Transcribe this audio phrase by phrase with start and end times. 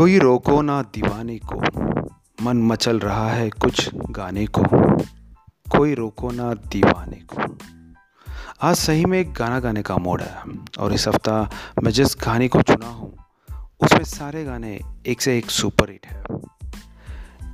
[0.00, 1.56] कोई रोको ना दीवाने को।
[2.42, 4.62] मन मचल रहा है कुछ गाने को।
[5.70, 7.42] कोई रोको ना दीवाने को।
[8.62, 10.42] आज सही में एक गाना गाने का मोड है
[10.78, 11.34] और इस हफ़्ता
[11.82, 13.12] मैं जिस गाने को चुना हूँ,
[13.80, 16.22] उसमें सारे गाने एक से एक सुपर हिट है।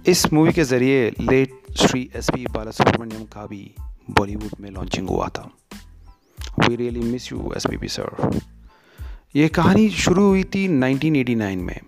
[0.06, 3.74] इस मूवी के ज़रिए late Shri S P Balasubrahmanyam का भी
[4.10, 5.50] बॉलीवुड में लॉन्चिंग हुआ था।
[6.60, 8.40] We really miss you S P B sir
[9.36, 11.80] ये कहानी शुरू हुई थी 1989 में।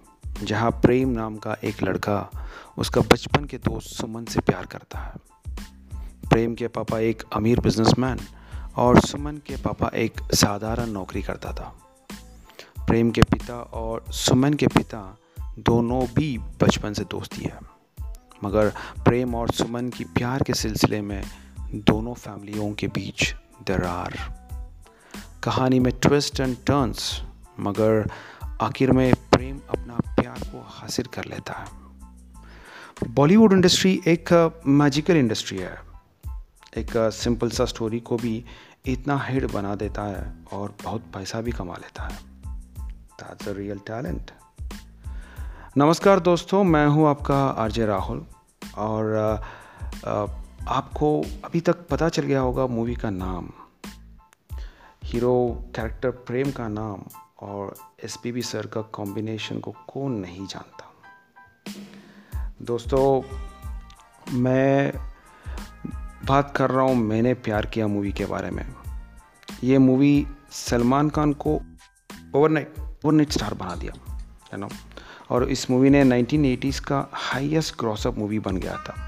[0.43, 2.31] जहाँ प्रेम नाम का एक लड़का
[2.79, 5.13] उसका बचपन के दोस्त सुमन से प्यार करता है।
[6.31, 8.19] प्रेम के पापा एक अमीर बिजनेसमैन
[8.77, 11.79] और सुमन के पापा एक साधारण नौकरी करता था।
[12.87, 15.19] प्रेम के पिता और सुमन के पिता
[15.59, 17.59] दोनों भी बचपन से दोस्ती है।
[18.45, 18.69] मगर
[19.05, 21.25] प्रेम और सुमन की प्यार के सिलसिले में
[21.75, 23.35] दोनों फैमिलियों के बीच
[23.67, 24.35] दरार।
[25.43, 27.23] कहानी में ट्विस्ट एंड टर्न्स,
[27.61, 28.11] मगर
[28.61, 29.48] आखिर में प्रेम
[30.89, 34.31] हासिल कर लेता है। बॉलीवुड इंडस्ट्री एक
[34.67, 35.77] मैजिकल इंडस्ट्री है।
[36.79, 38.33] एक सिंपल सा स्टोरी को भी
[38.87, 40.23] इतना हिट बना देता है
[40.53, 42.17] और बहुत पैसा भी कमा लेता है।
[43.21, 44.31] दैट्स अ रियल टैलेंट
[45.79, 48.25] नमस्कार दोस्तों, मैं हूँ आपका आरजे राहुल
[48.79, 49.15] और
[50.69, 51.11] आपको
[51.45, 53.51] अभी तक पता चल गया होगा मूवी का नाम।
[55.05, 55.37] हीरो
[55.77, 57.03] कैरेक्टर प्रेम का नाम।
[57.41, 60.95] और एसपीबी सर का कॉम्बिनेशन को कौन नहीं जानता?
[62.63, 63.23] दोस्तों,
[64.33, 64.93] मैं
[66.25, 68.75] बात कर रहा हूँ मैंने प्यार किया मूवी के बारे में।
[69.65, 71.61] ये मूवी सलमान खान को
[72.35, 74.17] ओवरनाइट ओवरनाइट स्टार बना दिया
[74.53, 74.69] है ना
[75.31, 79.05] और इस मूवी ने 1980s का हाईएस्ट क्रॉसअप मूवी बन गया था।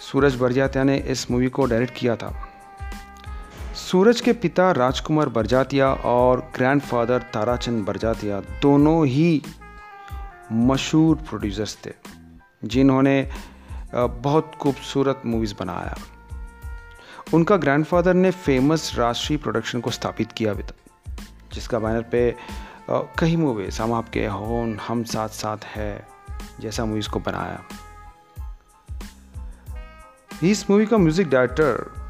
[0.00, 2.45] सूरज बरजात्या ने इस मूवी को डायरेक्ट किया था।
[3.86, 9.42] सूरज के पिता राजकुमार बरजातिया और ग्रैंडफादर ताराचंद बरजातिया दोनों ही
[10.52, 11.90] मशहूर प्रोड्यूसर्स थे,
[12.64, 13.30] जिन्होंने
[13.94, 15.94] बहुत खूबसूरत मूवीज़ बनाया।
[17.34, 20.74] उनका ग्रैंडफादर ने फ़ेमस राष्ट्रीय प्रोडक्शन को स्थापित किया भी था,
[21.52, 22.34] जिसका बैनर पे
[22.90, 26.06] कई मूवीज़ हम आपके होन, हम साथ साथ है,
[26.60, 27.62] जैसा मूवीज़ को बनाया।
[30.42, 32.04] इस मूवी का म्यूज़िक डायरेक्टर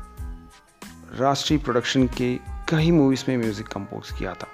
[1.13, 2.35] राष्ट्रीय प्रोडक्शन के
[2.69, 4.47] कई मूवीज़ में म्यूज़िक कंपोज किया था।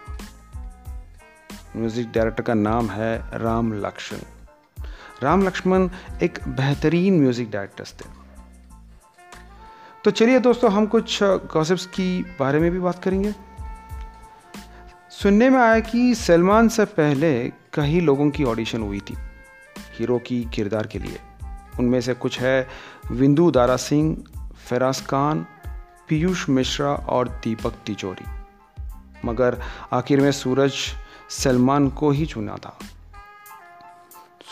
[1.77, 4.19] म्यूज़िक डायरेक्टर का नाम है राम लक्ष्मण।
[5.23, 5.89] राम लक्ष्मण
[6.23, 8.05] एक बेहतरीन म्यूज़िक डायरेक्टर्स थे।
[10.05, 13.35] तो चलिए दोस्तों, हम कुछ गॉसिप्स की बारे में भी बात करेंगे।
[15.13, 17.33] सुनने में आया कि सलमान से पहले
[17.73, 19.17] कई लोगों की ऑडिशन हुई थी,
[19.99, 21.19] हीरो की किरदार के लिए।
[21.79, 22.69] उनमें से कुछ है
[23.11, 24.17] विंदु दारा सिंह,
[24.67, 25.47] फराज खान
[26.09, 28.25] पीयूष मिश्रा और दीपक तिजोरी।
[29.25, 30.75] मगर आखिर में सूरज
[31.31, 32.79] सलमान को ही चुना था।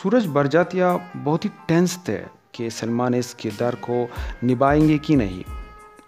[0.03, 2.19] सूरज बरजातिया बहुत ही टेंस थे
[2.55, 4.11] कि सलमान इस किरदार को
[4.45, 5.45] निभाएँगे कि नहीं।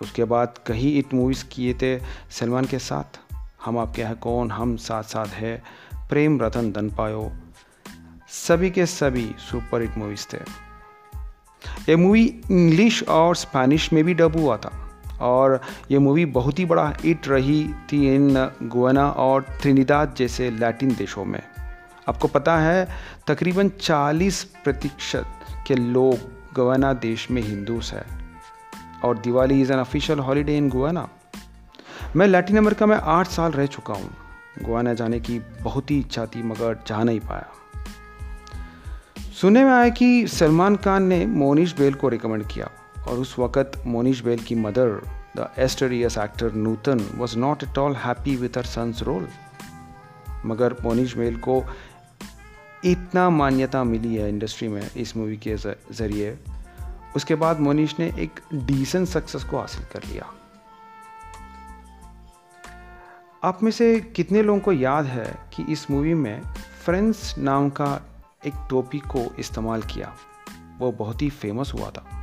[0.02, 2.00] उसके बाद कई इट मूवीज़ किए थे
[2.31, 3.20] सलमान के साथ।
[3.64, 4.50] हम आपके हैं कौन?
[4.50, 5.62] हम साथ साथ है।
[5.94, 7.32] प्रेम रतन धन पायो
[8.28, 10.38] सभी के सभी सुपर हिट मूवीज़ थे।
[11.88, 14.91] ये मूवी इंग्लिश और स्पेनिश में भी डब हुआ था।
[15.22, 15.60] और
[15.90, 21.24] ये मूवी बहुत ही बड़ा हिट रही थी इन गुआना और त्रिनिदाद जैसे लैटिन देशों
[21.24, 21.42] में।
[22.08, 22.88] आपको पता है,
[23.26, 25.26] तकरीबन 40 प्रतिशत
[25.66, 26.14] के लोग
[26.54, 28.04] गुआना देश में हिंदूस है।
[29.04, 31.08] और Diwali is an official holiday in Guyana
[32.16, 34.10] मैं लैटिन अमेरिका में आठ साल रह चुका हूँ।
[34.62, 37.46] गुआना जाने की बहुत ही इच्छा थी, मगर जा नहीं पाया।
[39.40, 42.70] सुनने में आया कि सलमान खान ने मोनिश बेल को रिकमेंड किया।
[43.08, 45.02] और उस वक़्त मोनिश बेल की mother
[45.36, 49.28] the illustrious actor Nutan was not at all happy with her son's role
[50.46, 51.64] मगर मोनिश बेल को
[52.84, 56.38] इतना मान्यता मिली है इंडस्ट्री में इस मूवी के ज़रिए।
[57.16, 60.26] उसके बाद मोनिश ने एक डिसेंट सक्सेस को हासिल कर लिया।
[63.44, 66.43] आप में से कितने लोगों को याद है कि इस मूवी में
[66.84, 68.00] फ्रेंड्स नाम का
[68.46, 70.14] एक टोपी को इस्तेमाल किया?
[70.78, 72.21] वो बहुत ही फ़ेमस हुआ था।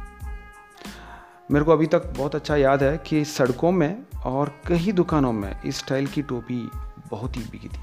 [1.52, 5.62] मेरे को अभी तक बहुत अच्छा याद है कि सड़कों में और कई दुकानों में
[5.66, 6.62] इस स्टाइल की टोपी
[7.12, 7.80] बहुत ही बिकी थी।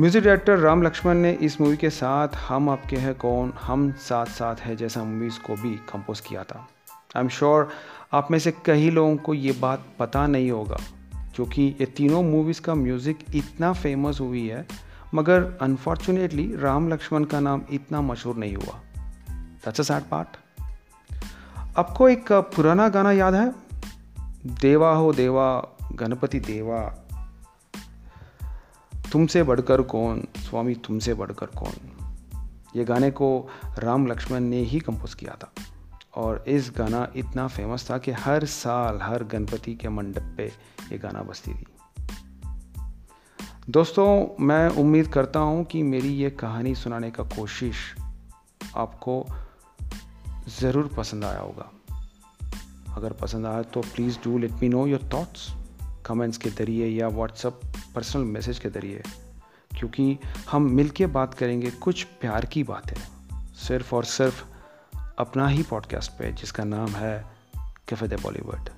[0.00, 4.26] म्यूज़िक डायरेक्टर राम लक्ष्मण ने इस मूवी के साथ हम आपके हैं कौन, हम साथ
[4.26, 6.66] साथ है जैसा मूवीज़ को भी कंपोज किया था।
[7.16, 7.68] आई एम श्योर
[8.12, 10.78] आप में से कई लोगों को ये बात पता नहीं होगा
[11.36, 14.66] क्योंकि ये तीनों मूवीज़ का म्यूज़िक इतना फ़ेमस हुई है,
[15.14, 18.80] मगर अनफॉर्चुनेटली राम लक्ष्मण का नाम इतना मशहूर नहीं हुआ।
[19.30, 20.36] दैट्स अ सैड पार्ट
[21.76, 23.54] आपको एक पुराना गाना याद है?
[24.46, 26.94] देवा हो देवा, गणपति देवा।
[29.12, 31.72] तुमसे बढ़कर कौन, स्वामी तुमसे बढ़कर कौन?
[32.76, 35.52] ये गाने को राम लक्ष्मण ने ही कंपोज किया था।
[36.14, 40.46] और इस गाना इतना फ़ेमस था कि हर साल हर गणपति के मंडप पे
[40.92, 41.66] ये गाना बजती थी।
[43.70, 47.94] दोस्तों, मैं उम्मीद करता हूँ कि मेरी ये कहानी सुनाने का कोशिश
[48.76, 49.26] आपको
[50.48, 51.70] ज़रूर पसंद आया होगा।
[52.94, 55.52] अगर पसंद आया तो please do let me know your thoughts
[56.06, 57.60] comments के ज़रिए या व्हाट्सअप
[57.94, 59.02] पर्सनल मैसेज के ज़रिए।
[59.78, 60.18] क्योंकि
[60.50, 63.00] हम मिल के बात करेंगे, कुछ प्यार की बातें,
[63.54, 64.44] सिर्फ़ और सिर्फ़
[65.18, 67.26] अपना ही पॉडकास्ट पे, जिसका नाम है
[67.88, 68.68] कैफ़े दे बॉलीवुड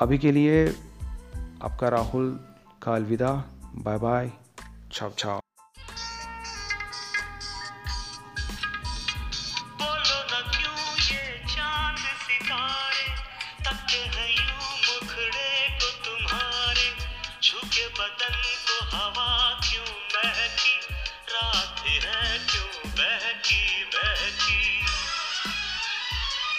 [0.00, 0.68] अभी के लिए
[1.62, 2.40] आपका राहुल
[2.82, 3.44] का अलविदा
[3.74, 4.32] बाय बाय
[4.92, 5.43] छाव छाव
[17.88, 18.36] बदन
[18.68, 20.76] को हवा क्यों महकी
[21.34, 24.86] रात है क्यों बहकी बहकी?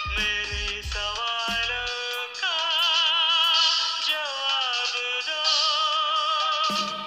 [0.08, 2.56] मेरे सवालों का
[4.08, 4.94] जवाब
[5.28, 7.05] दो।